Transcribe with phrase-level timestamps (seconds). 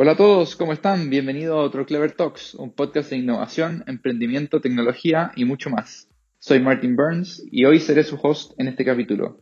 [0.00, 1.10] Hola a todos, ¿cómo están?
[1.10, 6.08] Bienvenido a otro Clever Talks, un podcast de innovación, emprendimiento, tecnología y mucho más.
[6.38, 9.40] Soy Martin Burns y hoy seré su host en este capítulo.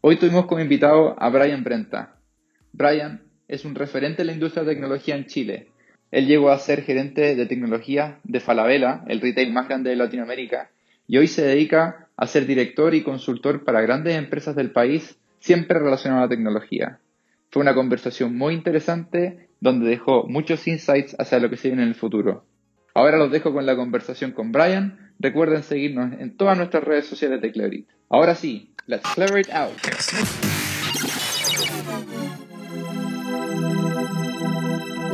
[0.00, 2.16] Hoy tuvimos como invitado a Brian Brenta.
[2.72, 5.68] Brian es un referente en la industria de tecnología en Chile.
[6.10, 10.70] Él llegó a ser gerente de tecnología de Falabella, el retail más grande de Latinoamérica,
[11.06, 15.78] y hoy se dedica a ser director y consultor para grandes empresas del país, siempre
[15.78, 16.98] relacionado a la tecnología.
[17.50, 21.90] Fue una conversación muy interesante donde dejó muchos insights hacia lo que se viene en
[21.90, 22.44] el futuro.
[22.94, 25.14] Ahora los dejo con la conversación con Brian.
[25.20, 27.88] Recuerden seguirnos en todas nuestras redes sociales de Cleverit.
[28.08, 29.72] Ahora sí, let's clever it out.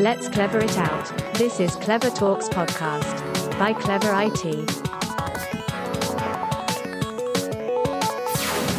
[0.00, 1.34] Let's clever it out.
[1.34, 3.18] This is Clever Talks podcast
[3.58, 4.66] by Clever IT.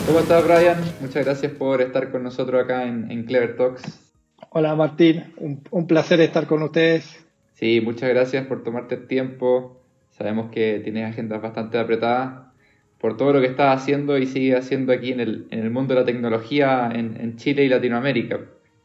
[0.07, 0.83] ¿Cómo estás, Brian?
[0.99, 4.08] Muchas gracias por estar con nosotros acá en, Clever Talks.
[4.51, 5.33] Hola, Martín.
[5.71, 7.25] Un, placer estar con ustedes.
[7.53, 9.81] Sí, muchas gracias por tomarte el tiempo.
[10.11, 12.47] Sabemos que tienes agendas bastante apretadas
[12.99, 16.05] por todo lo que estás haciendo y sigues haciendo aquí en el, mundo de la
[16.05, 18.39] tecnología en Chile y Latinoamérica.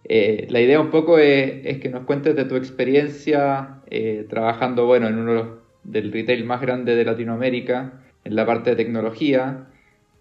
[0.06, 5.09] Eh, la idea un poco es, que nos cuentes de tu experiencia eh, trabajando bueno,
[5.09, 9.67] en uno del retail más grande de Latinoamérica, en la parte de tecnología,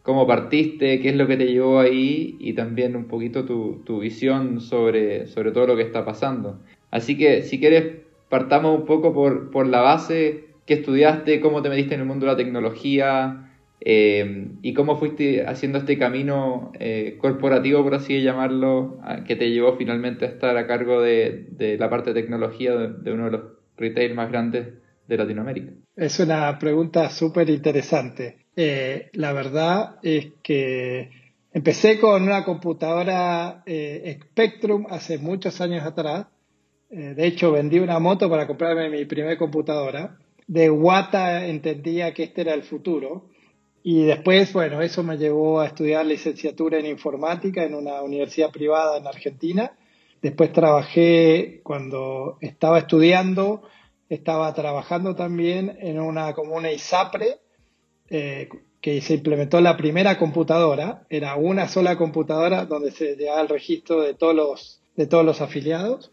[0.03, 4.61] cómo partiste, qué es lo que te llevó ahí y también un poquito tu, visión
[4.61, 6.59] sobre, todo lo que está pasando.
[6.91, 11.69] Así que si quieres, partamos un poco por, por la base, qué estudiaste, cómo te
[11.69, 13.43] metiste en el mundo de la tecnología,
[13.85, 19.75] eh, ¿Y cómo fuiste haciendo este camino eh, corporativo, por así llamarlo, que te llevó
[19.75, 23.41] finalmente a estar a cargo de, la parte de tecnología de, uno de los
[23.75, 24.67] retail más grandes
[25.07, 25.73] de Latinoamérica?
[25.97, 28.42] Es una pregunta súper interesante.
[28.55, 31.09] Eh, la verdad es que
[31.51, 36.27] empecé con una computadora Spectrum hace muchos años atrás.
[36.89, 40.17] de hecho, vendí una moto para comprarme mi primera computadora.
[40.47, 43.29] De Wata entendía que este era el futuro
[43.85, 48.97] y después, bueno, eso me llevó a estudiar licenciatura en informática en una universidad privada
[48.97, 49.73] en Argentina.
[50.21, 53.63] Después trabajé cuando estaba estudiando,
[54.07, 57.39] estaba trabajando también en una comuna ISAPRE,
[58.09, 58.49] eh,
[58.81, 61.05] que se implementó la primera computadora.
[61.09, 65.41] Era una sola computadora donde se llevaba el registro de todos los, de todos los
[65.41, 66.11] afiliados.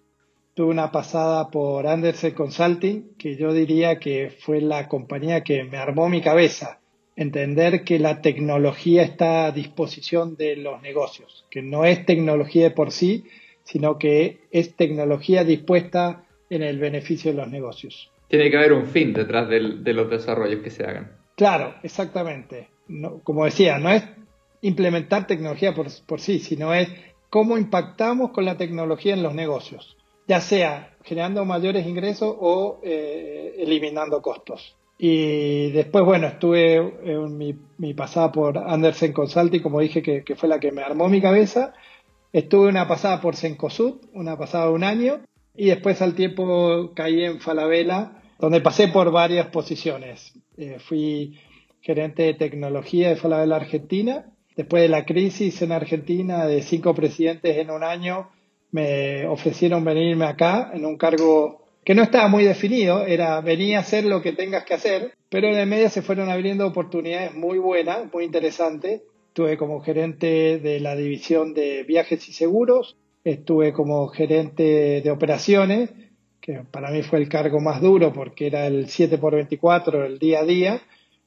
[0.55, 5.78] Tuve una pasada por Andersen Consulting, que yo diría que fue la compañía que me
[5.78, 6.81] armó mi cabeza
[7.21, 12.71] entender que la tecnología está a disposición de los negocios, que no es tecnología de
[12.71, 13.25] por sí,
[13.62, 18.11] sino que es tecnología dispuesta en el beneficio de los negocios.
[18.28, 21.19] Tiene que haber un fin detrás de los desarrollos que se hagan.
[21.41, 22.69] Claro, exactamente.
[23.25, 24.05] como decía, no es
[24.61, 26.91] implementar tecnología por, sí, sino es
[27.31, 29.97] cómo impactamos con la tecnología en los negocios,
[30.28, 34.77] ya sea generando mayores ingresos o eh, eliminando costos.
[34.99, 40.61] Y después, bueno, estuve en mi, pasada por Andersen Consulting, como dije, que, fue la
[40.61, 41.72] que me armó mi cabeza.
[42.34, 45.21] Estuve una pasada por Sencosud, una pasada de un año.
[45.57, 50.33] Y después al tiempo caí en Falabella, donde pasé por varias posiciones.
[50.56, 51.39] Eh, fui
[51.83, 54.27] gerente de tecnología de Falabella Argentina.
[54.56, 58.31] Después de la crisis en Argentina de cinco presidentes en un año,
[58.73, 63.81] me ofrecieron venirme acá en un cargo que no estaba muy definido, era venía a
[63.81, 67.59] hacer lo que tengas que hacer, pero en el medio se fueron abriendo oportunidades muy
[67.59, 69.03] buenas, muy interesantes.
[69.28, 75.91] Estuve como gerente de la división de viajes y seguros, estuve como gerente de operaciones,
[76.71, 80.41] para mí fue el cargo más duro porque era el 7 por 24, el día
[80.41, 80.83] a día.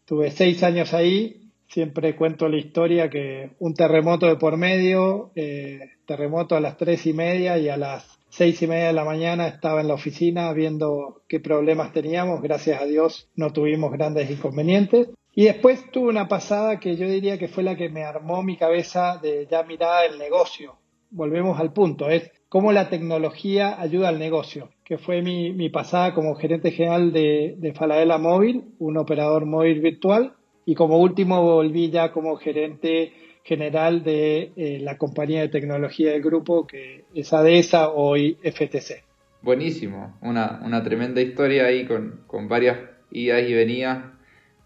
[0.06, 5.80] Tuve seis años ahí, siempre cuento la historia que un terremoto de por medio, eh,
[6.06, 9.48] terremoto a las tres y media y a las seis y media de la mañana
[9.48, 12.42] estaba en la oficina viendo qué problemas teníamos.
[12.42, 15.10] Gracias a Dios no tuvimos grandes inconvenientes.
[15.36, 18.56] Y después tuve una pasada que yo diría que fue la que me armó mi
[18.56, 20.76] cabeza de ya mirar el negocio.
[21.10, 26.36] Volvemos al punto, es cómo la tecnología ayuda al negocio, que fue mi, pasada como
[26.36, 30.34] gerente general de, de Falabella Móvil, un operador móvil virtual,
[30.64, 33.12] y como último volví ya como gerente
[33.44, 39.04] general de eh, la compañía de tecnología del grupo, que es ADESA, hoy FTC.
[39.42, 42.78] Buenísimo, una, una tremenda historia ahí con, con varias
[43.10, 44.12] idas y venidas,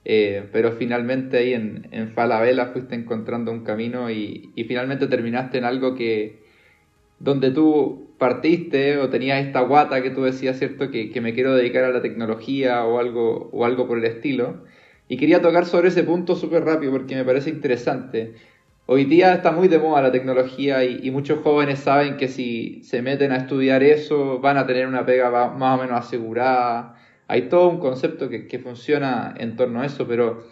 [0.03, 5.57] eh, pero finalmente ahí en, en Falabella fuiste encontrando un camino y, y, finalmente terminaste
[5.59, 6.46] en algo que
[7.19, 10.89] donde tú partiste o tenías esta guata que tú decías, ¿cierto?
[10.91, 14.63] Que, que me quiero dedicar a la tecnología o algo, o algo por el estilo.
[15.09, 18.33] Y quería tocar sobre ese punto súper rápido porque me parece interesante.
[18.87, 23.01] hoy día está muy de moda la tecnología y, muchos jóvenes saben que si se
[23.01, 26.95] meten a estudiar eso van a tener una pega más o menos asegurada.
[27.27, 30.43] Hay todo un concepto que, que funciona en torno a eso, pero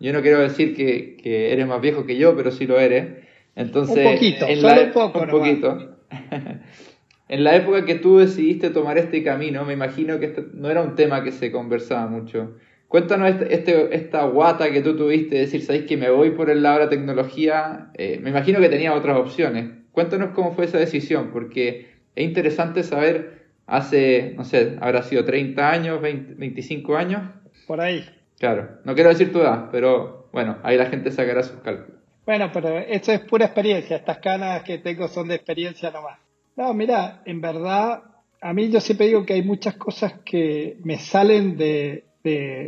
[0.00, 3.24] yo no quiero decir que, que, eres más viejo que yo, pero sí lo eres.
[3.56, 5.20] Entonces, un poquito, en solo un poco.
[5.20, 5.97] Un poquito.
[7.28, 10.82] en la época que tú decidiste tomar este camino, me imagino que este no era
[10.82, 12.56] un tema que se conversaba mucho.
[12.88, 16.48] Cuéntanos este, este, esta guata que tú tuviste, de decir, ¿sabéis que me voy por
[16.48, 17.90] el lado de la tecnología?
[17.94, 19.70] Eh, me imagino que tenía otras opciones.
[19.92, 25.70] Cuéntanos cómo fue esa decisión, porque es interesante saber, hace, no sé, habrá sido 30
[25.70, 27.22] años, 25 años.
[27.66, 28.08] Por ahí.
[28.38, 31.97] Claro, no quiero decir tu edad, pero bueno, ahí la gente sacará sus cálculos.
[32.28, 36.18] Bueno, pero esto es pura experiencia, estas canas que tengo son de experiencia nomás.
[36.56, 38.02] No, mira, en verdad,
[38.42, 42.04] a mí yo siempre digo que hay muchas cosas que me salen de,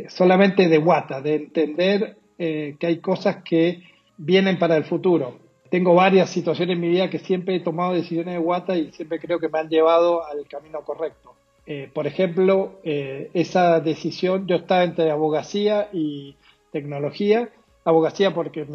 [0.09, 3.83] solamente de Wata, de entender eh, que hay cosas que
[4.17, 5.37] vienen para el futuro.
[5.69, 9.19] Tengo varias situaciones en mi vida que siempre he tomado decisiones de Wata y siempre
[9.19, 11.35] creo que me han llevado al camino correcto.
[11.67, 16.35] Eh, por ejemplo, eh, esa decisión, yo estaba entre abogacía y
[16.71, 17.49] tecnología.
[17.85, 18.65] Abogacía porque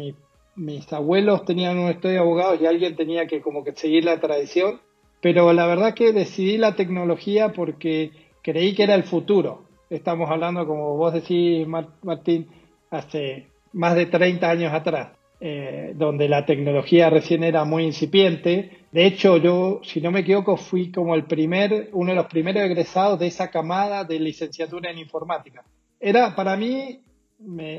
[0.57, 4.19] mis abuelos tenían un estudio de abogados y alguien tenía que como que seguir la
[4.19, 4.81] tradición.
[5.21, 8.11] Pero la verdad que decidí la tecnología porque
[8.41, 12.47] creí que era el futuro estamos hablando, como vos decís, Martín,
[12.89, 15.09] hace más de 30 años atrás,
[15.39, 18.79] eh, donde la tecnología recién era muy incipiente.
[18.91, 22.63] De hecho, yo, si no me equivoco, fui como el primer, uno de los primeros
[22.63, 25.63] egresados de esa camada de licenciatura en informática.
[25.99, 27.01] Era, para mí,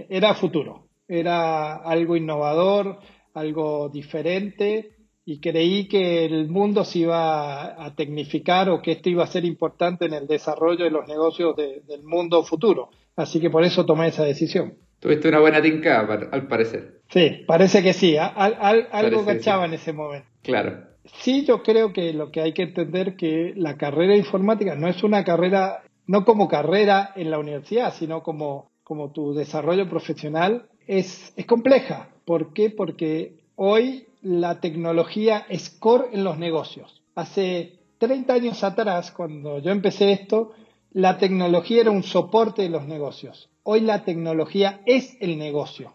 [0.09, 2.99] era futuro, era algo innovador,
[3.35, 9.25] algo diferente y creí que el mundo se iba a tecnificar o que esto iba
[9.25, 12.91] a ser importante en el desarrollo de los negocios del mundo futuro.
[13.15, 14.79] Así que por eso tomé esa decisión.
[15.01, 17.03] Tuviste una buena tinca, al parecer.
[17.11, 18.17] Sí, parece que sí.
[18.17, 20.29] algo cachaba en ese momento.
[20.43, 20.89] Claro.
[21.21, 25.03] Sí, yo creo que lo que hay que entender que la carrera informática no es
[25.03, 31.33] una carrera, no como carrera en la universidad, sino como, como tu desarrollo profesional, es,
[31.37, 32.09] es compleja.
[32.25, 32.71] ¿Por qué?
[32.71, 37.03] Porque hoy la tecnología es core en los negocios.
[37.15, 40.53] Hace 30 años atrás, cuando yo empecé esto,
[40.91, 43.51] la tecnología era un soporte de los negocios.
[43.63, 45.93] Hoy la tecnología es el negocio.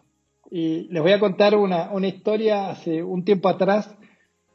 [0.49, 2.69] Y les voy a contar una, historia.
[2.69, 3.89] Hace un tiempo atrás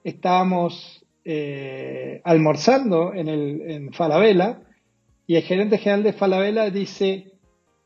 [0.05, 4.61] estábamos eh, almorzando en, el, en Falabella
[5.27, 7.33] y el gerente general de Falabella dice,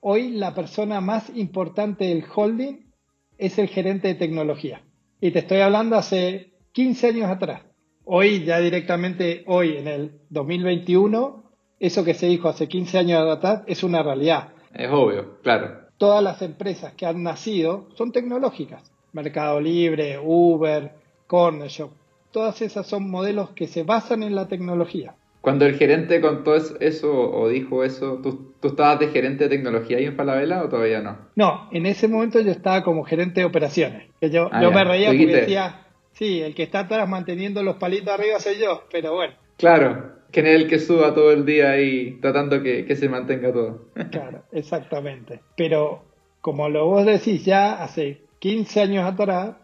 [0.03, 2.93] hoy la persona más importante del holding
[3.39, 4.83] es el gerente de tecnología.
[5.21, 7.63] Y te estoy hablando hace 15 años atrás.
[8.05, 11.45] Hoy, ya directamente hoy, en el 2021,
[11.79, 14.49] eso que se dijo hace 15 años atrás es una realidad.
[14.75, 15.87] Es obvio, claro.
[15.99, 18.93] Todas las empresas que han nacido son tecnológicas.
[19.13, 20.95] Mercado Libre, Uber,
[21.29, 21.93] Corner Shop.
[22.33, 25.15] Todas esas son modelos que se basan en la tecnología.
[25.43, 30.05] Cuando el gerente contó eso o dijo eso, ¿tú, estabas de gerente de tecnología ahí
[30.05, 31.19] en Falabella o todavía no?
[31.35, 34.09] No, en ese momento yo estaba como gerente de operaciones.
[34.21, 35.81] Que yo, ah, yo me reía porque decía,
[36.13, 39.35] sí, el que está atrás manteniendo los palitos arriba soy yo, pero bueno.
[39.59, 43.53] Claro, que es el que suba todo el día ahí tratando que, que se mantenga
[43.53, 43.89] todo.
[44.13, 45.41] claro, exactamente.
[45.57, 46.05] Pero
[46.41, 49.57] como lo vos decís, ya hace 15 años atrás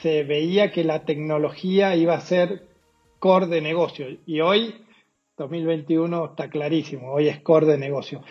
[0.00, 2.64] se veía que la tecnología iba a ser
[3.20, 4.06] core de negocio.
[4.26, 4.74] Y hoy
[5.36, 8.22] 2021 está clarísimo, hoy es core de negocio.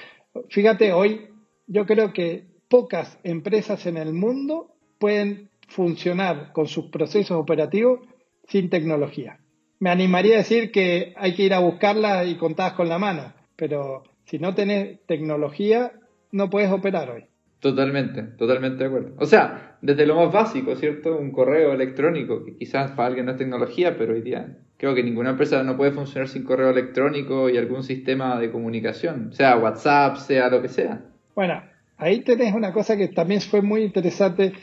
[0.50, 1.30] Fíjate, hoy
[1.68, 8.00] yo creo que pocas empresas en el mundo pueden funcionar con sus procesos operativos
[8.48, 9.40] sin tecnología.
[9.80, 13.34] Me animaría a decir que hay que ir a buscarla y contadas con la mano,
[13.56, 15.92] pero si no tenés tecnología,
[16.32, 17.26] no puedes operar hoy.
[17.60, 19.16] Totalmente, totalmente de acuerdo.
[19.20, 21.16] O sea, desde lo más básico, ¿cierto?
[21.18, 25.04] Un correo electrónico, que quizás para alguien no es tecnología, pero hoy día creo que
[25.04, 30.18] ninguna empresa no puede funcionar sin correo electrónico y algún sistema de comunicación, sea WhatsApp,
[30.18, 31.06] sea lo que sea.
[31.36, 31.62] Bueno,
[31.98, 34.54] ahí tenés una cosa que también fue muy interesante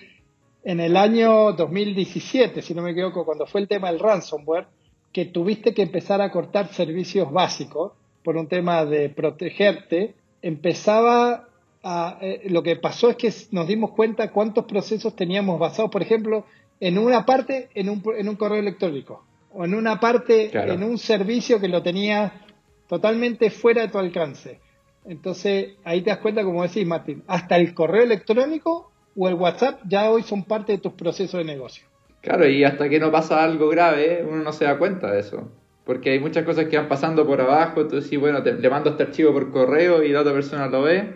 [0.65, 4.67] en el año 2017, si no me equivoco, cuando fue el tema del ransomware,
[5.13, 7.93] que tuviste que empezar a cortar servicios básicos
[8.25, 11.47] por un tema de protegerte, empezaba
[11.85, 16.03] a, eh, lo que pasó es que nos dimos cuenta cuántos procesos teníamos basados, por
[16.03, 16.45] ejemplo,
[16.81, 19.27] en una parte en un, en un correo electrónico
[19.59, 22.31] o en una parte, en un servicio que lo tenías
[22.87, 24.61] totalmente fuera de tu alcance.
[25.05, 29.81] Entonces, ahí te das cuenta, como decís, Martín, hasta el correo electrónico o el WhatsApp
[29.88, 31.85] ya hoy son parte de tus procesos de negocio.
[32.21, 35.50] Claro, y hasta que no pasa algo grave, uno no se da cuenta de eso.
[35.85, 38.91] Porque hay muchas cosas que van pasando por abajo, entonces sí, bueno, te, le mando
[38.91, 41.15] este archivo por correo y la otra persona lo ve,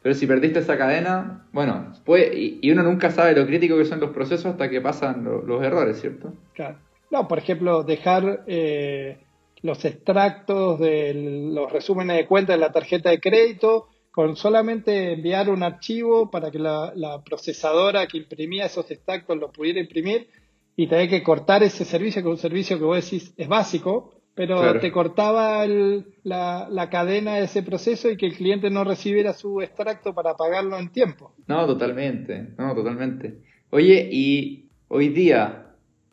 [0.00, 3.98] Pero si perdiste esa cadena, bueno, puede, y, uno nunca sabe lo crítico que son
[3.98, 6.34] los procesos hasta que pasan los errores, ¿cierto?
[6.54, 6.76] Claro.
[7.10, 9.18] No, por ejemplo, dejar eh,
[9.62, 11.14] los extractos de
[11.52, 16.50] los resúmenes de cuenta de la tarjeta de crédito con solamente enviar un archivo para
[16.50, 20.28] que la, procesadora que imprimía esos extractos lo pudiera imprimir
[20.76, 24.14] y tener que cortar ese servicio, que es un servicio que vos decís es básico,
[24.34, 29.60] pero te cortaba la, cadena de ese proceso y que el cliente no recibiera su
[29.60, 31.34] extracto para pagarlo en tiempo.
[31.46, 33.42] No, totalmente, no, totalmente.
[33.70, 35.69] Oye, y hoy día,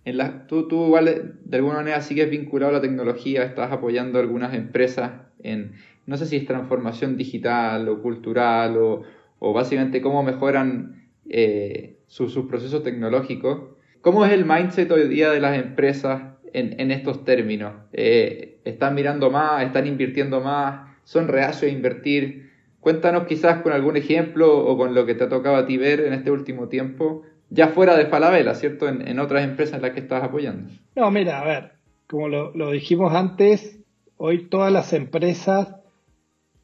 [0.08, 4.20] en la, tú, tú igual de alguna manera sigues vinculado a la tecnología, estás apoyando
[4.20, 5.12] algunas empresas
[5.44, 5.74] en,
[6.06, 12.84] no sé si es transformación digital o cultural o, básicamente cómo mejoran eh, sus procesos
[12.84, 13.76] tecnológicos.
[14.00, 16.22] ¿Cómo es el mindset hoy día de las empresas
[16.54, 17.74] en, estos términos?
[17.92, 19.62] Eh, ¿Están mirando más?
[19.66, 20.88] ¿Están invirtiendo más?
[21.04, 22.50] ¿Son reacios a invertir?
[22.80, 26.00] Cuéntanos quizás con algún ejemplo o con lo que te ha tocado a ti ver
[26.00, 28.88] en este último tiempo, ya fuera de Falabella, ¿cierto?
[28.88, 30.70] En, otras empresas en las que estás apoyando.
[30.96, 31.72] No, mira, a ver,
[32.08, 33.80] como lo, dijimos antes,
[34.18, 35.76] hoy todas las empresas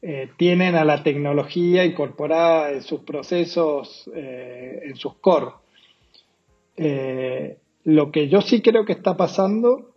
[0.02, 5.52] eh, tienen a la tecnología incorporada en sus procesos, eh, en sus core.
[7.84, 9.94] Lo que yo sí creo que está pasando,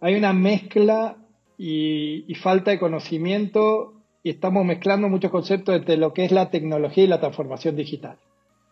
[0.00, 1.16] hay una mezcla
[1.58, 7.04] y, falta de conocimiento y estamos mezclando muchos conceptos entre lo que es la tecnología
[7.04, 8.16] y la transformación digital.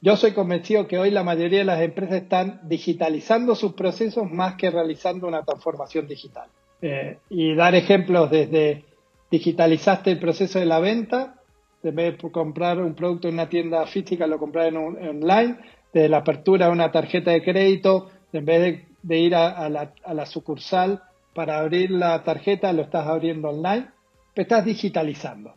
[0.03, 4.55] Yo soy convencido que hoy la mayoría de las empresas están digitalizando sus procesos más
[4.55, 6.49] que realizando una transformación digital.
[6.81, 8.85] Eh, y dar ejemplos desde
[9.31, 11.35] digitalizaste el proceso de la venta,
[11.83, 15.59] en vez de comprar un producto en una tienda física, lo comprar en online,
[15.93, 21.03] de la apertura de una tarjeta de crédito, en vez de, ir a, la, sucursal
[21.35, 23.89] para abrir la tarjeta, lo estás abriendo online,
[24.35, 25.55] pero estás digitalizando.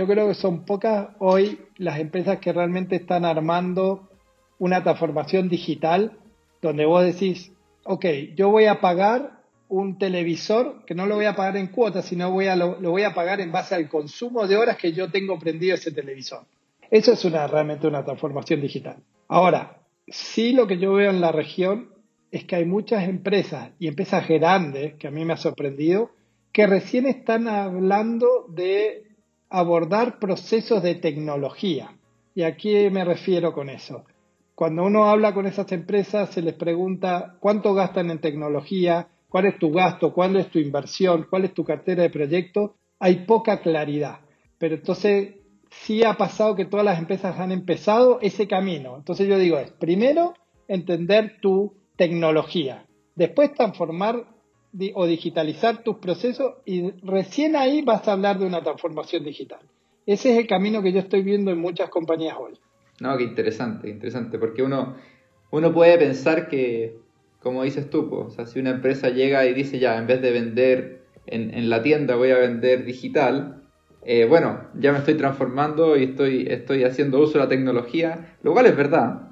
[0.00, 4.08] Yo creo que son pocas hoy las empresas que realmente están armando
[4.58, 6.16] una transformación digital
[6.62, 7.52] donde vos decís,
[7.84, 12.06] ok, yo voy a pagar un televisor que no lo voy a pagar en cuotas,
[12.06, 15.38] sino lo, lo, voy a pagar en base al consumo de horas que yo tengo
[15.38, 16.46] prendido ese televisor.
[16.90, 18.96] Eso es una, realmente una transformación digital.
[19.28, 21.90] Ahora, sí lo que yo veo en la región
[22.30, 26.12] es que hay muchas empresas y empresas grandes, que a mí me ha sorprendido,
[26.52, 29.09] que recién están hablando de
[29.50, 31.96] abordar procesos de tecnología.
[32.34, 34.04] ¿Y a qué me refiero con eso?
[34.54, 39.58] Cuando uno habla con esas empresas se les pregunta cuánto gastan en tecnología, cuál es
[39.58, 42.70] tu gasto, cuál es tu inversión, cuál es tu cartera de proyectos.
[42.98, 44.20] Hay poca claridad.
[44.58, 45.34] Pero entonces
[45.70, 48.96] sí ha pasado que todas las empresas han empezado ese camino.
[48.96, 50.34] Entonces yo digo, es primero
[50.68, 54.26] entender tu tecnología, después transformar
[54.94, 59.60] o digitalizar tus procesos y recién ahí vas a hablar de una transformación digital.
[60.06, 62.54] Ese es el camino que yo estoy viendo en muchas compañías hoy.
[63.00, 64.96] No, qué interesante, interesante, porque uno,
[65.50, 66.98] uno puede pensar que,
[67.40, 70.30] como dices tú, o sea, si una empresa llega y dice ya, en vez de
[70.30, 73.62] vender en, en la tienda voy a vender digital,
[74.02, 78.52] eh, bueno, ya me estoy transformando y estoy, estoy haciendo uso de la tecnología, lo
[78.52, 79.30] cual es verdad,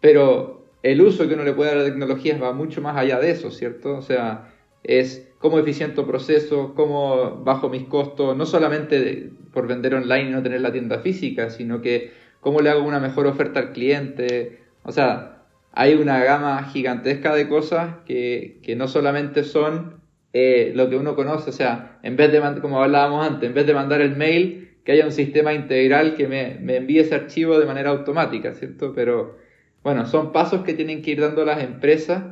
[0.00, 3.20] pero el uso que uno le puede dar a la tecnología va mucho más allá
[3.20, 3.96] de eso, ¿cierto?
[3.96, 4.54] O sea,
[4.84, 10.42] es cómo eficiento proceso, cómo bajo mis costos, no solamente por vender online y no
[10.42, 14.58] tener la tienda física, sino que cómo le hago una mejor oferta al cliente.
[14.82, 20.00] O sea, hay una gama gigantesca de cosas que, que no solamente son
[20.32, 23.66] eh, lo que uno conoce, o sea, en vez de, como hablábamos antes, en vez
[23.66, 27.58] de mandar el mail, que haya un sistema integral que me, me envíe ese archivo
[27.58, 28.92] de manera automática, ¿cierto?
[28.94, 29.36] Pero
[29.82, 32.22] bueno, son pasos que tienen que ir dando las empresas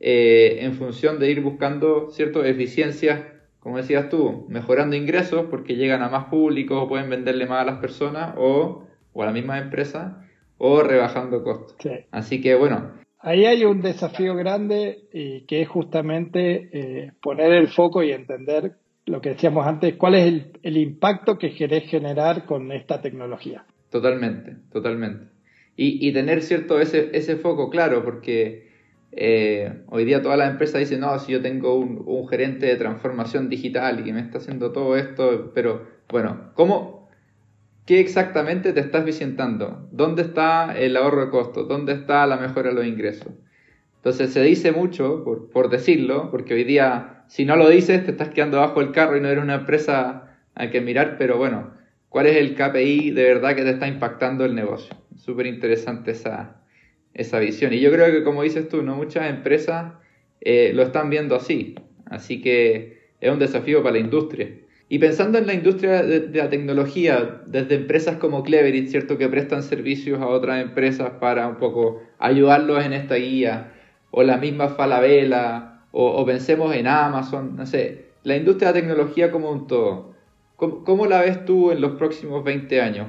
[0.00, 3.20] eh, en función de ir buscando ciertas eficiencias,
[3.60, 7.66] como decías tú, mejorando ingresos porque llegan a más públicos o pueden venderle más a
[7.66, 10.26] las personas o, o a la misma empresa
[10.58, 11.76] o rebajando costos.
[12.10, 17.68] Así que bueno, Ahí hay un desafío grande y que es justamente eh, poner el
[17.68, 22.72] foco y entender lo que decíamos antes, cuál es el, impacto que querés generar con
[22.72, 23.64] esta tecnología.
[23.90, 25.26] Totalmente, totalmente.
[25.76, 28.69] Y, tener cierto ese, ese foco claro, porque
[29.12, 33.48] eh, hoy día todas las empresas dicen, no, si yo tengo un, gerente de transformación
[33.48, 37.00] digital y que me está haciendo todo esto, pero bueno, ¿cómo,
[37.90, 39.88] ¿Qué exactamente te estás visitando?
[39.90, 41.66] ¿Dónde está el ahorro de costos?
[41.66, 43.32] ¿Dónde está la mejora de los ingresos?
[43.96, 48.28] Entonces se dice mucho, por, decirlo, porque hoy día si no lo dices te estás
[48.28, 51.72] quedando bajo el carro y no eres una empresa a que mirar, pero bueno,
[52.08, 54.94] ¿cuál es el KPI de verdad que te está impactando el negocio?
[55.16, 56.59] Súper interesante esa,
[57.14, 57.72] esa visión.
[57.72, 59.94] Y yo creo que como dices tú, no muchas empresas
[60.40, 61.74] eh, lo están viendo así,
[62.06, 64.50] así que es un desafío para la industria.
[64.88, 69.18] Y pensando en la industria de, la tecnología, desde empresas como Cleverit, ¿cierto?
[69.18, 73.72] Que prestan servicios a otras empresas para un poco ayudarlos en esta guía,
[74.10, 79.30] o la misma Falabella, o, pensemos en Amazon, no sé, la industria de la tecnología
[79.30, 80.14] como un todo.
[80.56, 83.08] ¿Cómo, la ves tú en los próximos 20 años?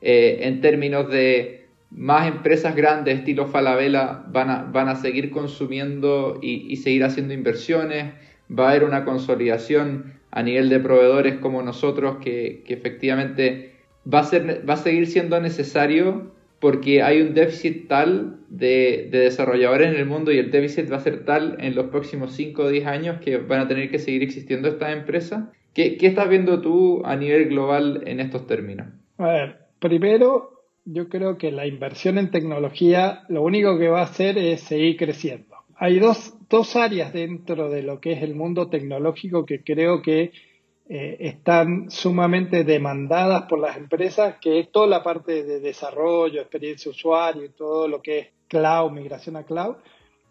[0.00, 1.59] Eh, en términos de
[1.90, 8.14] más empresas grandes, estilo Falabella, van a, van a seguir consumiendo y, seguir haciendo inversiones,
[8.50, 13.74] va a haber una consolidación a nivel de proveedores como nosotros que, efectivamente
[14.12, 19.88] va a, ser, va a seguir siendo necesario porque hay un déficit tal de, desarrolladores
[19.88, 22.68] en el mundo y el déficit va a ser tal en los próximos 5 o
[22.68, 25.44] 10 años que van a tener que seguir existiendo estas empresas.
[25.74, 28.88] ¿Qué, ¿Qué, estás viendo tú a nivel global en estos términos?
[29.18, 30.59] A ver, primero
[30.92, 34.96] yo creo que la inversión en tecnología lo único que va a hacer es seguir
[34.96, 40.02] creciendo hay dos, dos áreas dentro de lo que es el mundo tecnológico que creo
[40.02, 40.30] que
[40.90, 46.90] eh, están sumamente demandadas por las empresas, que es toda la parte de desarrollo, experiencia
[46.90, 49.76] usuario y todo lo que es cloud, migración a cloud.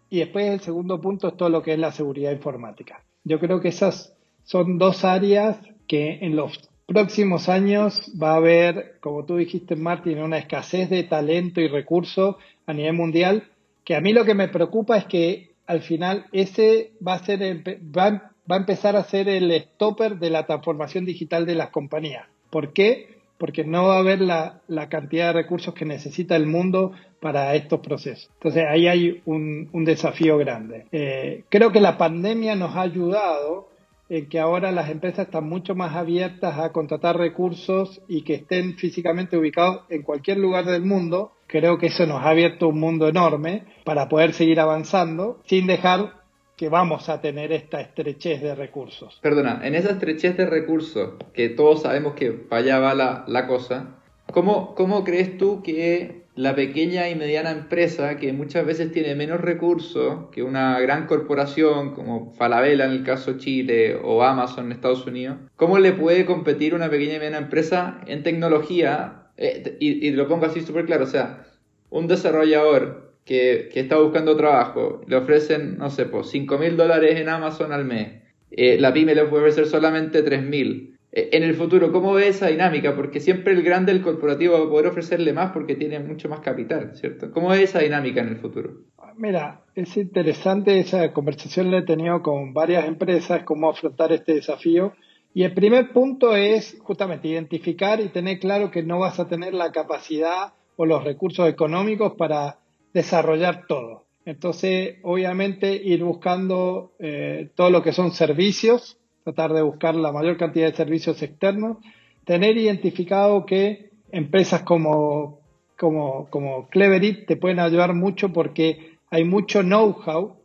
[0.08, 3.02] Y después el segundo punto es todo lo que es la seguridad informática.
[3.24, 8.96] Yo creo que esas son dos áreas que en los próximos años va a haber,
[8.98, 12.34] como tú dijiste, Martín, una escasez de talento y recursos
[12.66, 13.44] a nivel mundial
[13.84, 17.62] que a mí lo que me preocupa es que al final ese va a ser
[17.96, 22.26] va, va a empezar a ser el stopper de la transformación digital de las compañías.
[22.50, 23.20] ¿Por qué?
[23.38, 27.78] Porque no va a haber la, cantidad de recursos que necesita el mundo para estos
[27.78, 28.30] procesos.
[28.34, 30.86] Entonces ahí hay un, desafío grande.
[30.90, 33.69] Eh, creo que la pandemia nos ha ayudado
[34.10, 38.76] en que ahora las empresas están mucho más abiertas a contratar recursos y que estén
[38.76, 41.32] físicamente ubicados en cualquier lugar del mundo.
[41.46, 46.20] Creo que eso nos ha abierto un mundo enorme para poder seguir avanzando sin dejar
[46.56, 49.18] que vamos a tener esta estrechez de recursos.
[49.22, 53.46] Perdona, en esa estrechez de recursos, que todos sabemos que para allá va la, la
[53.46, 53.96] cosa,
[54.32, 59.40] ¿cómo, ¿cómo crees tú que la pequeña y mediana empresa que muchas veces tiene menos
[59.40, 65.06] recursos que una gran corporación como Falabella en el caso Chile o Amazon en Estados
[65.06, 69.30] Unidos, ¿cómo le puede competir una pequeña y mediana empresa en tecnología?
[69.36, 71.46] Eh, y, lo pongo así súper claro, o sea,
[71.88, 77.28] un desarrollador que, está buscando trabajo, le ofrecen, no sé, pues 5 mil dólares en
[77.28, 81.90] Amazon al mes, eh, la pyme le puede ofrecer solamente 3 mil en el futuro,
[81.92, 82.94] ¿cómo ve esa dinámica?
[82.94, 86.40] Porque siempre el grande, el corporativo, va a poder ofrecerle más porque tiene mucho más
[86.40, 87.32] capital, ¿cierto?
[87.32, 88.84] ¿Cómo ve esa dinámica en el futuro?
[89.16, 94.92] Mira, es interesante, esa conversación la he tenido con varias empresas, cómo afrontar este desafío.
[95.34, 99.52] Y el primer punto es justamente identificar y tener claro que no vas a tener
[99.52, 102.58] la capacidad o los recursos económicos para
[102.94, 104.06] desarrollar todo.
[104.24, 110.36] Entonces, obviamente, ir buscando eh, todo lo que son servicios tratar de buscar la mayor
[110.36, 111.78] cantidad de servicios externos,
[112.24, 115.40] tener identificado que empresas como,
[115.78, 120.36] como, como Cleverit te pueden ayudar mucho porque hay mucho know-how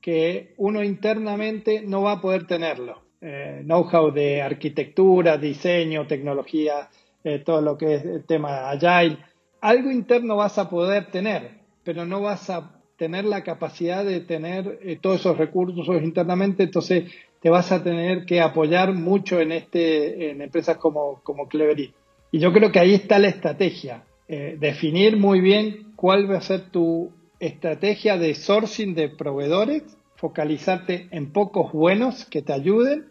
[0.00, 3.02] que uno internamente no va a poder tenerlo.
[3.20, 6.88] Eh, know-how de arquitectura, diseño, tecnología,
[7.24, 9.18] eh, todo lo que es el tema agile.
[9.60, 14.78] Algo interno vas a poder tener, pero no vas a tener la capacidad de tener
[14.82, 16.64] eh, todos esos recursos internamente.
[16.64, 21.94] Entonces, te vas a tener que apoyar mucho en, este, en empresas como, como Cleverit.
[22.32, 26.42] Y yo creo que ahí está la estrategia, eh, definir muy bien cuál va a
[26.42, 29.82] ser tu estrategia de sourcing de proveedores,
[30.16, 33.06] focalizarte en pocos buenos que te ayuden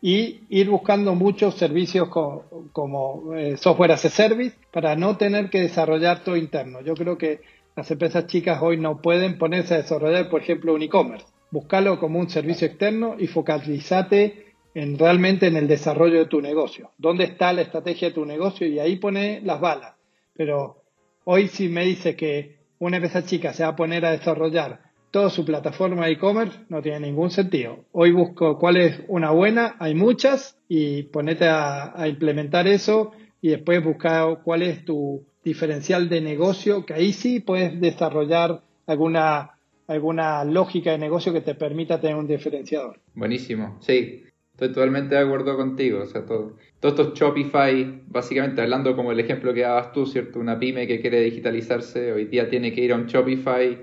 [0.00, 5.60] y ir buscando muchos servicios como, eh, software as a service para no tener que
[5.60, 6.80] desarrollar todo interno.
[6.80, 7.40] Yo creo que
[7.76, 12.18] las empresas chicas hoy no pueden ponerse a desarrollar, por ejemplo, un e-commerce buscalo como
[12.18, 16.90] un servicio externo y focalizate en realmente en el desarrollo de tu negocio.
[16.98, 18.66] ¿Dónde está la estrategia de tu negocio?
[18.66, 19.94] Y ahí pone las balas.
[20.34, 20.82] Pero
[21.24, 25.28] hoy si me dice que una empresa chica se va a poner a desarrollar toda
[25.28, 27.84] su plataforma de e-commerce, no tiene ningún sentido.
[27.92, 33.12] Hoy busco cuál es una buena, hay muchas, y ponete a, a implementar eso
[33.42, 39.58] y después buscar cuál es tu diferencial de negocio, que ahí sí puedes desarrollar alguna
[39.92, 42.98] alguna lógica de negocio que te permita tener un diferenciador.
[43.14, 46.02] Buenísimo, sí, estoy totalmente de acuerdo contigo.
[46.02, 50.38] O sea, todo, todos estos Shopify, básicamente hablando como el ejemplo que dabas tú, ¿cierto?
[50.38, 53.78] Una pyme que quiere digitalizarse, hoy día tiene que ir a un Shopify,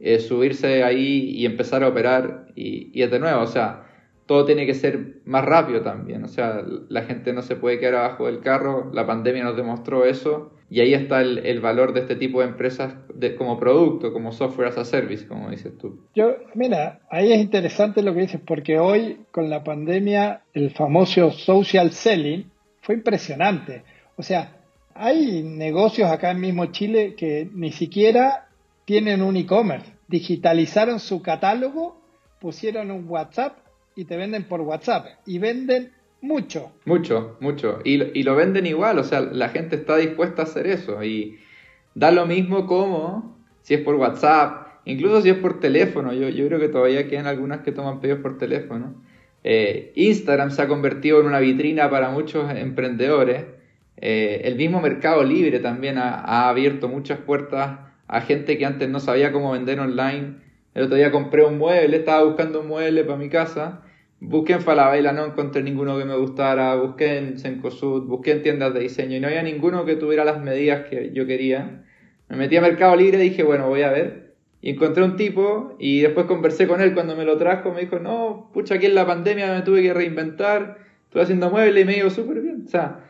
[0.00, 3.87] eh, subirse ahí y empezar a operar y, y de nuevo, o sea,
[4.28, 6.22] todo tiene que ser más rápido también.
[6.22, 10.04] O sea, la gente no se puede quedar abajo del carro, la pandemia nos demostró
[10.04, 10.52] eso.
[10.68, 12.94] Y ahí está el, valor de este tipo de empresas
[13.38, 16.00] como producto, como software as a service, como dices tú.
[16.14, 21.30] Yo, mira, ahí es interesante lo que dices, porque hoy con la pandemia el famoso
[21.30, 22.50] social selling
[22.82, 23.82] fue impresionante.
[24.16, 24.58] O sea,
[24.94, 28.48] hay negocios acá en mismo Chile que ni siquiera
[28.84, 29.90] tienen un e-commerce.
[30.06, 31.98] Digitalizaron su catálogo,
[32.40, 33.56] pusieron un WhatsApp
[33.98, 35.06] y te venden por WhatsApp.
[35.26, 36.70] Y venden mucho.
[36.84, 37.80] Mucho, mucho.
[37.82, 41.02] Y, y lo venden igual, o sea, la gente está dispuesta a hacer eso.
[41.02, 41.40] Y
[41.96, 46.12] da lo mismo como si es por WhatsApp, incluso si es por teléfono.
[46.12, 48.94] Yo, yo creo que todavía quedan algunas que toman pedidos por teléfono.
[49.42, 53.46] Eh, Instagram se ha convertido en una vitrina para muchos emprendedores.
[53.96, 59.00] Eh, el mismo Mercado Libre también ha, abierto muchas puertas a gente que antes no
[59.00, 60.36] sabía cómo vender online.
[60.74, 63.82] El otro día compré un mueble, estaba buscando un mueble para mi casa
[64.20, 68.74] Busqué en Falabella, no encontré ninguno que me gustara, busqué en Sencosud, busqué en tiendas
[68.74, 71.84] de diseño y no había ninguno que tuviera las medidas que yo quería.
[72.28, 74.34] Me metí a Mercado Libre y dije, bueno, voy a ver.
[74.60, 77.72] Y encontré un tipo y después conversé con él cuando me lo trajo.
[77.72, 81.84] Me dijo, no, pucha, aquí en la pandemia me tuve que reinventar, estuve haciendo muebles
[81.84, 82.64] y me iba súper bien.
[82.66, 83.04] O sea,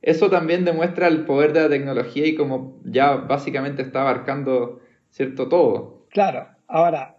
[0.00, 4.80] eso también demuestra el poder de la tecnología y como ya básicamente está abarcando,
[5.10, 5.48] ¿cierto?
[5.48, 6.06] Todo.
[6.08, 7.17] Claro, ahora,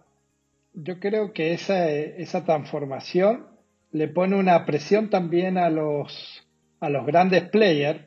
[0.72, 3.46] yo creo que esa, esa transformación
[3.92, 6.46] le pone una presión también a los,
[6.80, 8.00] a los grandes players.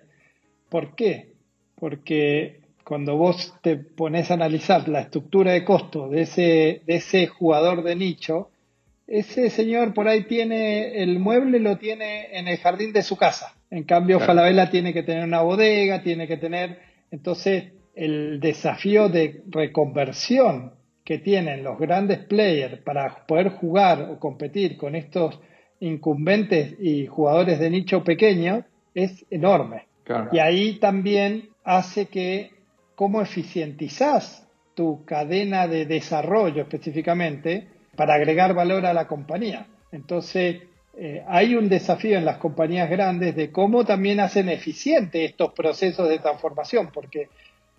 [0.69, 1.33] ¿Por qué?
[1.75, 7.27] Porque cuando vos te pones a analizar la estructura de costo de ese, de ese
[7.27, 8.49] jugador de nicho,
[9.07, 13.55] ese señor por ahí tiene el mueble, lo tiene en el jardín de su casa.
[13.69, 16.79] En cambio, Falabella tiene que tener una bodega, tiene que tener.
[17.11, 24.77] Entonces, el desafío de reconversión que tienen los grandes players para poder jugar o competir
[24.77, 25.39] con estos
[25.79, 29.87] incumbentes y jugadores de nicho pequeño es enorme.
[30.31, 32.51] Y ahí también hace que
[32.95, 39.67] cómo eficientizás tu cadena de desarrollo específicamente para agregar valor a la compañía.
[39.91, 40.63] Entonces,
[40.97, 46.09] eh, hay un desafío en las compañías grandes de cómo también hacen eficientes estos procesos
[46.09, 47.29] de transformación, porque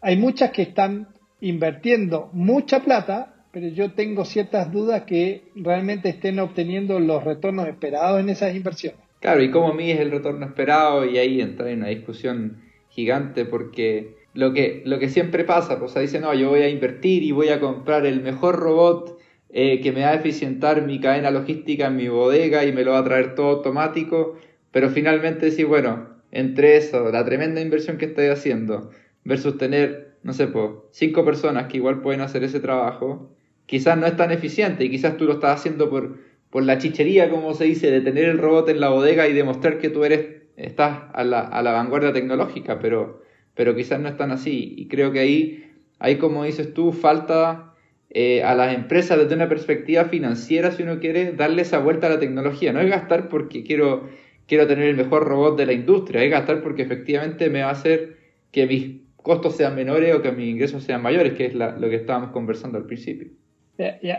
[0.00, 1.08] hay muchas que están
[1.40, 8.20] invirtiendo mucha plata, pero yo tengo ciertas dudas que realmente estén obteniendo los retornos esperados
[8.20, 9.01] en esas inversiones.
[9.20, 14.16] Claro, y cómo es el retorno esperado, y ahí entra en una discusión gigante porque
[14.35, 17.49] lo que, lo que siempre pasa, pues dice, no, yo voy a invertir y voy
[17.49, 19.18] a comprar el mejor robot
[19.51, 22.92] eh, que me va a eficientar mi cadena logística en mi bodega y me lo
[22.92, 24.37] va a traer todo automático,
[24.73, 28.90] pero finalmente sí, bueno, entre eso, la tremenda inversión que estoy haciendo
[29.23, 33.30] versus tener no sé, pues, cinco personas que igual pueden hacer ese trabajo,
[33.66, 36.18] quizás no es tan eficiente y quizás tú lo estás haciendo por,
[36.50, 39.78] por la chichería, como se dice, de tener el robot en la bodega y demostrar
[39.78, 43.22] que tú eres, estás a la, a la vanguardia tecnológica, pero,
[43.54, 44.74] pero quizás no es tan así.
[44.78, 47.74] Y creo que ahí, ahí como dices tú, falta
[48.08, 52.10] eh, a las empresas desde una perspectiva financiera, si uno quiere, darle esa vuelta a
[52.10, 52.72] la tecnología.
[52.72, 54.08] No es gastar porque quiero,
[54.46, 57.72] quiero tener el mejor robot de la industria, es gastar porque efectivamente me va a
[57.72, 58.16] hacer
[58.52, 61.96] que mis costos sean menores o que mis ingresos sean mayores, que es lo que
[61.96, 63.28] estábamos conversando al principio.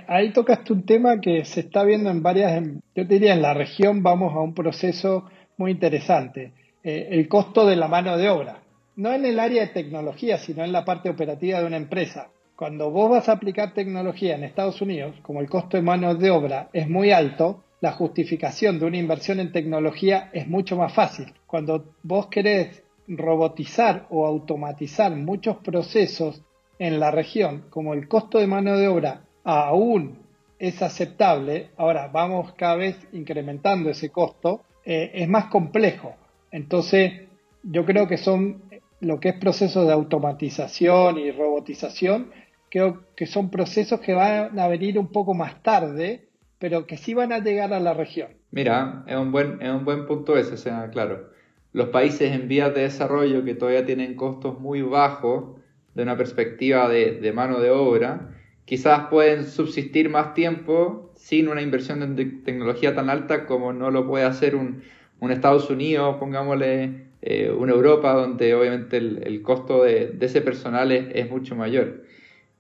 [0.08, 2.62] Ahí tocaste un tema que se está viendo en varias,
[2.96, 6.52] yo diría en la región vamos a un proceso muy interesante,
[6.84, 8.64] eh, el costo de la mano de obra,
[8.96, 12.30] no en el área de tecnología, sino en la parte operativa de una empresa.
[12.56, 16.32] Cuando vos vas a aplicar tecnología en Estados Unidos, como el costo de mano de
[16.32, 21.32] obra es muy alto, la justificación de una inversión en tecnología es mucho más fácil.
[21.46, 26.42] Cuando vos querés robotizar o automatizar muchos procesos
[26.80, 30.20] en la región, como el costo de mano de obra aún
[30.60, 36.16] es aceptable, ahora vamos cada vez incrementando ese costo, eh, es más complejo.
[36.52, 37.24] Entonces,
[37.64, 38.64] yo creo que son
[39.02, 42.32] lo que es procesos de automatización y robotización,
[42.70, 47.14] creo que son procesos que van a venir un poco más tarde, pero que sí
[47.14, 48.30] van a llegar a la región.
[48.52, 51.35] Mira, es un buen, es un buen punto ese, sea, claro
[51.76, 55.58] los países en vías de desarrollo que todavía tienen costos muy bajos
[55.94, 58.30] de una perspectiva de, mano de obra,
[58.64, 64.08] quizás pueden subsistir más tiempo sin una inversión en tecnología tan alta como no lo
[64.08, 64.84] puede hacer un,
[65.30, 71.58] Estados Unidos, pongámosle eh, una Europa, donde obviamente el, costo de, ese personal es, mucho
[71.58, 72.04] mayor.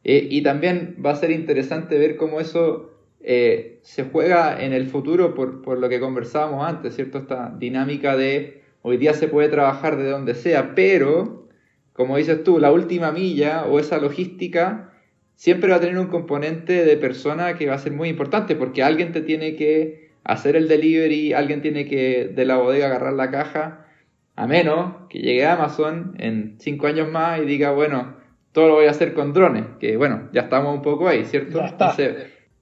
[0.04, 4.88] Eh, y también va a ser interesante ver cómo eso eh, se juega en el
[4.88, 7.20] futuro por, por lo que conversábamos antes, ¿cierto?
[7.20, 11.50] Esta dinámica de Hoy día se puede trabajar de donde sea, pero,
[11.92, 14.92] como dices tú, la última milla o esa logística
[15.34, 18.84] siempre va a tener un componente de persona que va a ser muy importante porque
[18.84, 23.32] alguien te tiene que hacer el delivery, alguien tiene que de la bodega agarrar la
[23.32, 23.88] caja,
[24.36, 28.18] a menos que llegue a Amazon en cinco años más y diga, bueno,
[28.52, 31.58] todo lo voy a hacer con drones, que bueno, ya estamos un poco ahí, ¿cierto?
[31.58, 31.96] Ya está.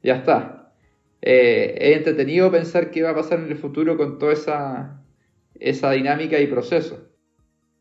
[0.02, 0.72] ya está.
[1.22, 5.03] Eh, es entretenido pensar qué va a pasar en el futuro con toda esa,
[5.60, 7.08] esa dinámica y proceso.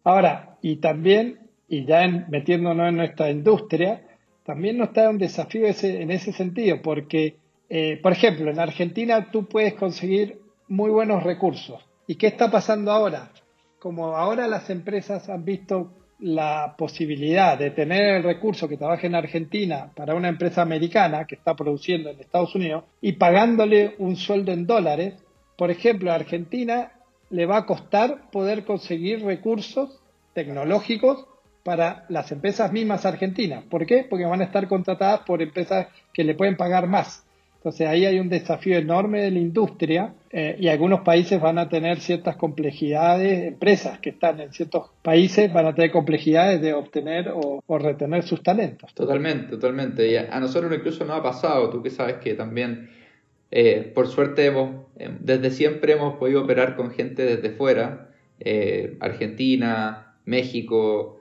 [0.05, 4.03] Ahora, y también, y ya metiéndonos en nuestra industria,
[4.45, 7.37] también nos da un desafío ese, en ese sentido, porque,
[7.69, 11.85] eh, por ejemplo, en Argentina tú puedes conseguir muy buenos recursos.
[12.07, 13.31] ¿Y qué está pasando ahora?
[13.79, 19.17] Como ahora las empresas han visto la posibilidad de tener el recurso que trabaje en
[19.17, 24.53] Argentina para una empresa americana que está produciendo en Estados Unidos y pagándole un sueldo
[24.53, 25.15] en dólares,
[25.57, 26.93] por ejemplo, Argentina
[27.33, 30.01] le va a costar poder conseguir recursos
[30.35, 31.27] tecnológicos
[31.65, 33.65] para las empresas mismas argentinas.
[33.65, 34.07] ¿Por qué?
[34.09, 37.25] Porque van a estar contratadas por empresas que le pueden pagar más.
[37.63, 41.69] Entonces ahí hay un desafío enorme de la industria eh, y algunos países van a
[41.69, 47.31] tener ciertas complejidades, empresas que están en ciertos países van a tener complejidades de obtener
[47.33, 48.93] o, retener sus talentos.
[48.95, 50.11] Totalmente, totalmente.
[50.11, 52.91] Y a, nosotros incluso nos ha pasado, tú que sabes que también,
[53.53, 58.09] eh, por suerte, hemos, eh, desde siempre hemos podido operar con gente desde fuera,
[58.99, 61.21] Argentina, México,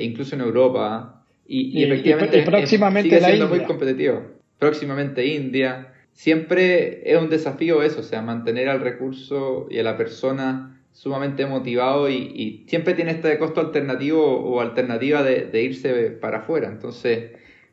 [0.00, 1.24] incluso en Europa.
[1.46, 5.92] Y, efectivamente próximamente sigue siendo muy competitivo próximamente India.
[6.12, 11.46] Siempre es un desafío eso, o sea, mantener al recurso y a la persona sumamente
[11.46, 16.68] motivado y, siempre tiene este costo alternativo o alternativa de, irse para afuera.
[16.68, 17.32] Entonces,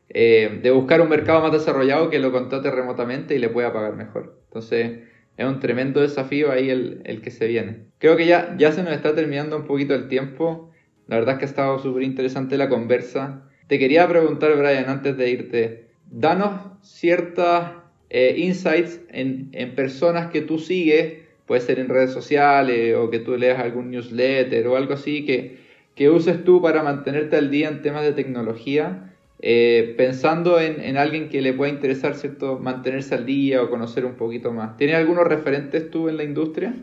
[0.10, 3.96] eh, de buscar un mercado más desarrollado que lo contrate remotamente y le pueda pagar
[3.96, 4.40] mejor.
[4.46, 5.00] Entonces,
[5.38, 7.86] es un tremendo desafío ahí el, el que se viene.
[8.00, 10.72] Creo que ya, ya se nos está terminando un poquito el tiempo.
[11.08, 13.48] La verdad es que ha estado súper interesante la conversa.
[13.68, 17.74] Te quería preguntar, Brian, antes de irte, danos ciertas
[18.10, 23.36] eh, insights en, personas que tú sigues, puede ser en redes sociales o que tú
[23.38, 25.58] leas algún newsletter o algo así que,
[25.96, 31.30] que uses tú para mantenerte al día en temas de tecnología, eh, pensando en, alguien
[31.30, 34.78] que le pueda interesar cierto mantenerse al día o conocer un poquito más.
[34.78, 36.74] ¿Tienes algunos referentes tú en la industria?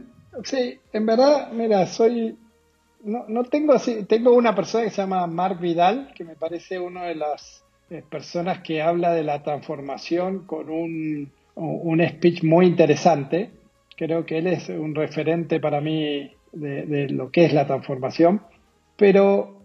[0.44, 2.36] Sí, en verdad, mira, soy
[3.04, 6.78] no, no tengo así, tengo una persona que se llama Mark Vidal, que me parece
[6.78, 12.66] uno de las eh, personas que habla de la transformación con un, un, speech muy
[12.66, 13.50] interesante.
[13.96, 18.40] Creo que él es un referente para mí de, lo que es la transformación.
[18.96, 19.63] Pero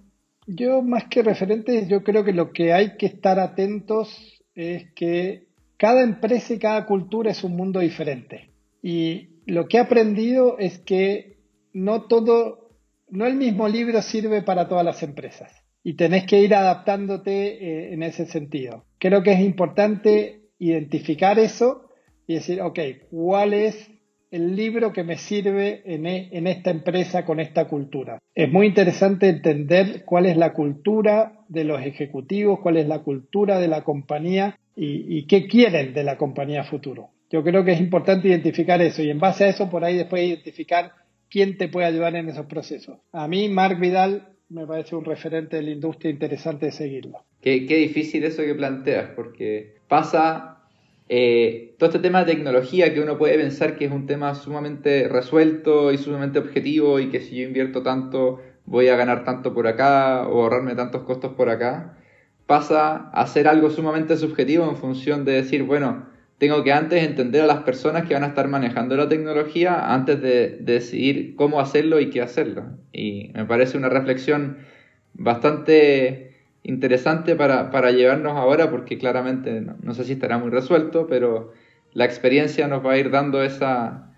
[0.55, 5.47] yo más que referente, yo creo que lo que hay que estar atentos es que
[5.77, 8.49] cada empresa y cada cultura es un mundo diferente.
[8.81, 11.37] Y lo que he aprendido es que
[11.73, 12.71] no todo,
[13.09, 15.51] no el mismo libro sirve para todas las empresas
[15.83, 18.85] y tenés que ir adaptándote eh, en ese sentido.
[18.97, 21.89] Creo que es importante identificar eso
[22.27, 23.89] y decir, ok, ¿cuál es
[24.31, 28.19] el libro que me sirve en, e, en, esta empresa con esta cultura?
[28.35, 33.59] Es muy interesante entender cuál es la cultura de los ejecutivos, cuál es la cultura
[33.59, 37.09] de la compañía y, qué quieren de la compañía futuro.
[37.29, 40.23] Yo creo que es importante identificar eso y en base a eso por ahí después
[40.23, 40.93] identificar
[41.29, 42.97] quién te puede ayudar en esos procesos.
[43.11, 47.23] A mí, Mark Vidal, me parece un referente de la industria interesante de seguirlo.
[47.41, 50.58] Qué, difícil eso que planteas, porque pasa
[51.09, 55.07] eh, todo este tema de tecnología que uno puede pensar que es un tema sumamente
[55.07, 59.65] resuelto y sumamente objetivo y que si yo invierto tanto voy a ganar tanto por
[59.65, 61.97] acá o ahorrarme tantos costos por acá,
[62.45, 67.41] pasa a ser algo sumamente subjetivo en función de decir, bueno, tengo que antes entender
[67.41, 71.99] a las personas que van a estar manejando la tecnología antes de, decidir cómo hacerlo
[71.99, 72.65] y qué hacerlo.
[72.93, 74.59] Y me parece una reflexión
[75.13, 76.28] bastante
[76.63, 81.53] interesante para, llevarnos ahora porque claramente no, sé si estará muy resuelto, pero
[81.93, 84.13] la experiencia nos va a ir dando esa,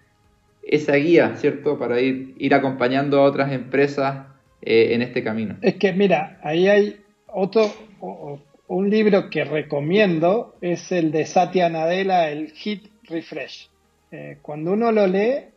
[0.64, 1.78] esa guía, ¿cierto?
[1.78, 4.28] Para ir, ir acompañando a otras empresas
[4.62, 5.58] eh, en este camino.
[5.62, 7.72] Es que mira, ahí hay otro,
[8.68, 13.70] un libro que recomiendo es el de Satya Nadella, el Hit Refresh.
[14.12, 15.51] Eh, cuando uno lo lee,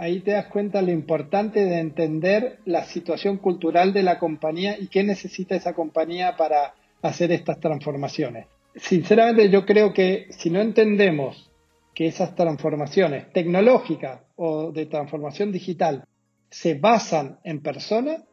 [0.00, 4.86] ahí te das cuenta lo importante de entender la situación cultural de la compañía y
[4.86, 8.46] qué necesita esa compañía para hacer estas transformaciones.
[8.74, 11.50] Sinceramente yo creo que si no entendemos
[11.94, 16.04] que esas transformaciones tecnológicas o de transformación digital
[16.50, 18.24] se basan en personas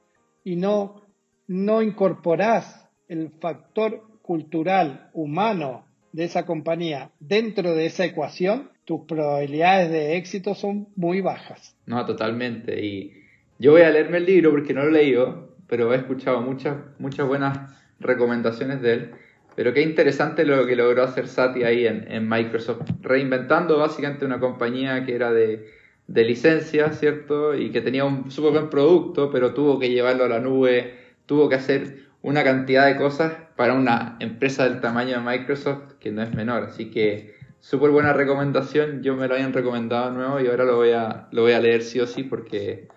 [0.45, 1.01] y no,
[1.47, 9.91] no incorporás el factor cultural, humano de esa compañía dentro de esa ecuación, tus probabilidades
[9.91, 11.75] de éxito son muy bajas.
[11.85, 12.81] No, totalmente.
[12.85, 13.21] Y
[13.59, 16.77] yo voy a leerme el libro porque no lo he leído, pero he escuchado muchas,
[16.97, 19.11] muchas buenas recomendaciones de él.
[19.57, 25.03] Pero qué interesante lo que logró hacer Satya ahí en, Microsoft, reinventando básicamente una compañía
[25.03, 25.67] que era de,
[26.07, 27.55] de licencia, ¿cierto?
[27.55, 30.93] Y que tenía un súper buen producto, pero tuvo que llevarlo a la nube,
[31.25, 36.09] tuvo que hacer una cantidad de cosas para una empresa del tamaño de Microsoft que
[36.13, 36.63] no es menor.
[36.63, 40.91] Así que súper buena recomendación, yo me lo habían recomendado nuevo y ahora lo voy
[40.91, 42.87] a, lo voy a leer sí o sí porque,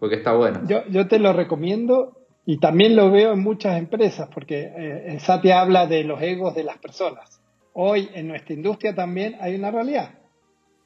[0.00, 0.60] está bueno.
[0.66, 5.86] Yo, te lo recomiendo y también lo veo en muchas empresas porque eh, Satya habla
[5.86, 7.40] de los egos de las personas.
[7.72, 10.18] Hoy en nuestra industria también hay una realidad.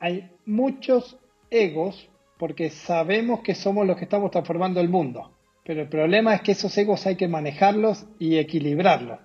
[0.01, 1.19] Hay muchos
[1.51, 5.31] egos porque sabemos que somos los que estamos transformando el mundo.
[5.65, 9.21] Pero el problema es que esos egos hay que manejarlos y equilibrarlos.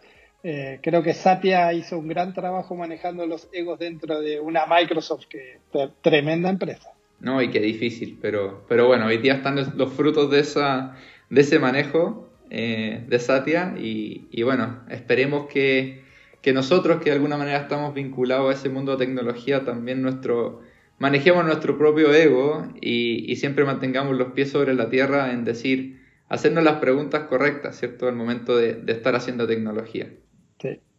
[0.47, 5.25] Eh, creo que Satya hizo un gran trabajo manejando los egos dentro de una Microsoft
[5.27, 5.57] que
[6.03, 6.91] tremenda empresa.
[7.19, 10.97] No, y qué difícil, pero, pero bueno, hoy día están los frutos de, esa,
[11.31, 16.03] de ese manejo eh, de Satya y, y, bueno, esperemos que,
[16.43, 20.61] que nosotros que de alguna manera estamos vinculados a ese mundo de tecnología también nuestro,
[20.99, 26.03] manejemos nuestro propio ego y, y siempre mantengamos los pies sobre la tierra en decir,
[26.29, 28.07] hacernos las preguntas correctas, ¿cierto?
[28.07, 30.07] Al momento de, de estar haciendo tecnología.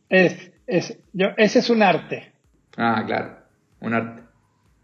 [0.09, 2.33] Es, es, yo, ese es un arte.
[2.77, 3.37] Ah, claro,
[3.81, 4.23] un arte,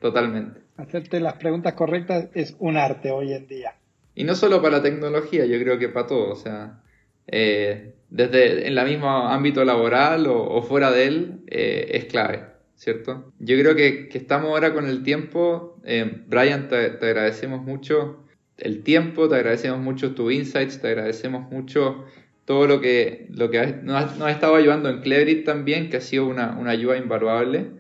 [0.00, 0.60] totalmente.
[0.76, 3.74] Hacerte las preguntas correctas es un arte hoy en día.
[4.14, 6.80] Y no solo para la tecnología, yo creo que para todo, o sea,
[7.26, 13.32] eh, desde en el mismo ámbito laboral o, fuera de él, eh, es clave, ¿cierto?
[13.38, 15.80] Yo creo que, que, estamos ahora con el tiempo.
[15.84, 18.24] Eh, Brian, te, te, agradecemos mucho
[18.58, 22.04] el tiempo, te agradecemos mucho tus insights, te agradecemos mucho
[22.44, 26.26] todo lo que, lo que nos, ha, estado ayudando en Cleverit también, que ha sido
[26.26, 27.70] una, una ayuda invaluable.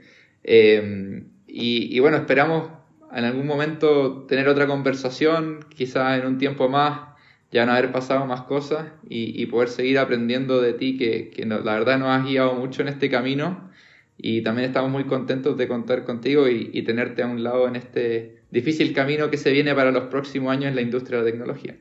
[0.44, 2.70] Eh, y, bueno, esperamos
[3.14, 7.12] en algún momento tener otra conversación, quizás en un tiempo más
[7.50, 11.44] ya no haber pasado más cosas y, y poder seguir aprendiendo de ti, que, que
[11.44, 13.70] la verdad nos has guiado mucho en este camino
[14.16, 17.76] y también estamos muy contentos de contar contigo y, y tenerte a un lado en
[17.76, 21.30] este difícil camino que se viene para los próximos años en la industria de la
[21.30, 21.76] tecnología.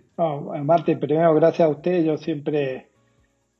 [0.64, 2.06] Martín, primero gracias a ustedes.
[2.06, 2.88] Yo siempre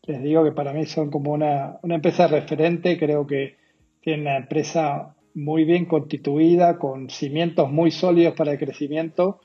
[0.04, 2.98] les digo que para mí son como una, una empresa referente.
[3.00, 3.56] Creo que
[4.02, 9.40] tienen una empresa muy bien constituida, con cimientos muy sólidos para el crecimiento,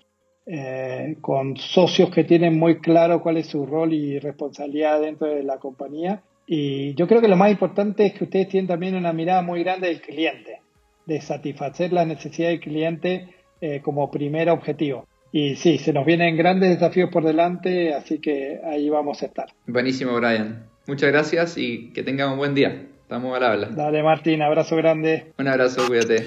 [0.46, 5.42] eh, con socios que tienen muy claro cuál es su rol y responsabilidad dentro de
[5.42, 6.22] la compañía.
[6.46, 9.62] Y yo creo que lo más importante es que ustedes tienen también una mirada muy
[9.62, 10.60] grande del cliente,
[11.06, 13.28] de satisfacer las necesidades del cliente
[13.60, 15.06] eh, como primer objetivo.
[15.32, 19.46] Y sí, se nos vienen grandes desafíos por delante, así que ahí vamos a estar.
[19.66, 20.66] Buenísimo, Brian.
[20.86, 22.86] Muchas gracias y que tengan un buen día.
[23.02, 23.68] Estamos al habla.
[23.68, 25.32] Dale, Martín, abrazo grande.
[25.38, 26.26] Un abrazo, cuídate.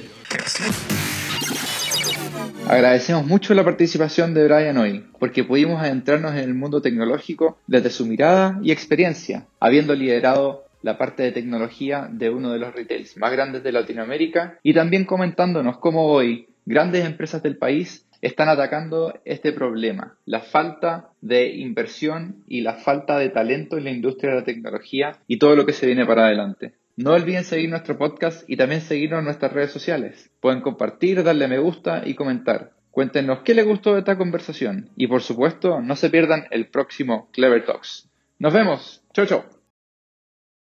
[2.68, 7.90] Agradecemos mucho la participación de Brian hoy, porque pudimos adentrarnos en el mundo tecnológico desde
[7.90, 13.18] su mirada y experiencia, habiendo liderado la parte de tecnología de uno de los retails
[13.18, 19.14] más grandes de Latinoamérica y también comentándonos cómo hoy grandes empresas del país están atacando
[19.26, 24.40] este problema, la falta de inversión y la falta de talento en la industria de
[24.40, 26.74] la tecnología y todo lo que se viene para adelante.
[26.98, 30.32] No olviden seguir nuestro podcast y también seguirnos en nuestras redes sociales.
[30.42, 32.72] Pueden compartir, darle me gusta y comentar.
[32.92, 37.30] Cuéntenos qué les gustó de esta conversación y por supuesto no se pierdan el próximo
[37.32, 38.10] Clever Talks.
[38.40, 39.02] Nos vemos.
[39.14, 39.59] Chau chau.